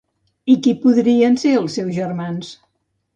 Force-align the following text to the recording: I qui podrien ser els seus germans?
I 0.53 0.53
qui 0.67 0.71
podrien 0.85 1.37
ser 1.43 1.51
els 1.59 1.75
seus 1.79 1.93
germans? 1.99 2.51